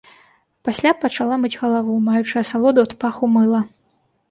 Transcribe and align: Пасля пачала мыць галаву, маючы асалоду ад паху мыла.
Пасля 0.67 0.93
пачала 1.03 1.35
мыць 1.43 1.51
галаву, 1.65 1.99
маючы 2.09 2.33
асалоду 2.43 2.79
ад 2.89 2.99
паху 3.07 3.33
мыла. 3.37 3.65